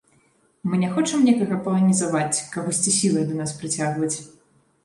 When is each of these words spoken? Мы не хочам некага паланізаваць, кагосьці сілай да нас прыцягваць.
Мы 0.69 0.79
не 0.83 0.89
хочам 0.95 1.27
некага 1.27 1.59
паланізаваць, 1.67 2.43
кагосьці 2.57 2.97
сілай 2.99 3.29
да 3.29 3.39
нас 3.43 3.51
прыцягваць. 3.59 4.13